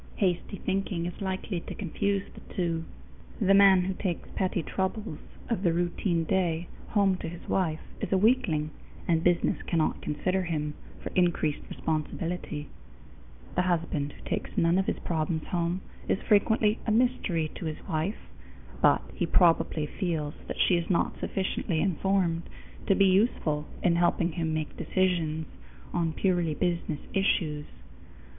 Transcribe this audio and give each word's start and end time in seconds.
Hasty 0.15 0.57
thinking 0.57 1.05
is 1.05 1.21
likely 1.21 1.59
to 1.59 1.75
confuse 1.75 2.23
the 2.33 2.55
two. 2.55 2.85
The 3.39 3.53
man 3.53 3.81
who 3.83 3.93
takes 3.93 4.27
petty 4.33 4.63
troubles 4.63 5.19
of 5.47 5.61
the 5.61 5.71
routine 5.73 6.23
day 6.23 6.67
home 6.87 7.17
to 7.17 7.29
his 7.29 7.47
wife 7.47 7.81
is 7.99 8.11
a 8.11 8.17
weakling, 8.17 8.71
and 9.07 9.23
business 9.23 9.61
cannot 9.67 10.01
consider 10.01 10.41
him 10.41 10.73
for 11.03 11.11
increased 11.13 11.61
responsibility. 11.69 12.67
The 13.53 13.61
husband 13.61 14.13
who 14.13 14.27
takes 14.27 14.49
none 14.57 14.79
of 14.79 14.87
his 14.87 14.97
problems 14.97 15.45
home 15.49 15.81
is 16.07 16.17
frequently 16.27 16.79
a 16.87 16.91
mystery 16.91 17.51
to 17.53 17.65
his 17.65 17.87
wife, 17.87 18.27
but 18.81 19.03
he 19.13 19.27
probably 19.27 19.85
feels 19.85 20.33
that 20.47 20.57
she 20.59 20.77
is 20.77 20.89
not 20.89 21.19
sufficiently 21.19 21.79
informed 21.79 22.49
to 22.87 22.95
be 22.95 23.05
useful 23.05 23.67
in 23.83 23.97
helping 23.97 24.31
him 24.31 24.51
make 24.51 24.75
decisions 24.75 25.45
on 25.93 26.13
purely 26.13 26.55
business 26.55 27.01
issues. 27.13 27.67